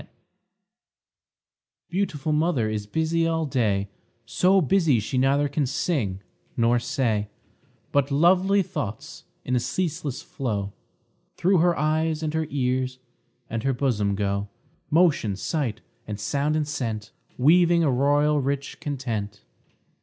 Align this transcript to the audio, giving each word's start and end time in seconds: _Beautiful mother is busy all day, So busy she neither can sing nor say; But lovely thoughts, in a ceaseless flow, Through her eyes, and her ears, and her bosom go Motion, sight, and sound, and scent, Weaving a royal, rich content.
_Beautiful 1.91 2.31
mother 2.31 2.67
is 2.71 2.87
busy 2.87 3.27
all 3.27 3.45
day, 3.45 3.87
So 4.25 4.59
busy 4.59 4.99
she 4.99 5.19
neither 5.19 5.47
can 5.47 5.67
sing 5.67 6.23
nor 6.57 6.79
say; 6.79 7.29
But 7.91 8.09
lovely 8.09 8.63
thoughts, 8.63 9.25
in 9.45 9.55
a 9.55 9.59
ceaseless 9.59 10.23
flow, 10.23 10.73
Through 11.37 11.59
her 11.59 11.77
eyes, 11.77 12.23
and 12.23 12.33
her 12.33 12.47
ears, 12.49 12.97
and 13.47 13.61
her 13.61 13.73
bosom 13.73 14.15
go 14.15 14.49
Motion, 14.89 15.35
sight, 15.35 15.81
and 16.07 16.19
sound, 16.19 16.55
and 16.55 16.67
scent, 16.67 17.11
Weaving 17.37 17.83
a 17.83 17.91
royal, 17.91 18.41
rich 18.41 18.79
content. 18.79 19.43